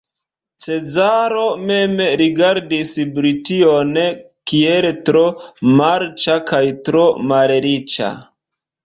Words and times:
Cezaro 0.65 1.41
mem 1.71 1.91
rigardis 2.21 2.93
Brition 3.17 3.91
kiel 4.53 4.87
tro 5.11 5.21
marĉa 5.83 6.39
kaj 6.53 6.63
tro 6.89 7.05
malriĉa. 7.35 8.11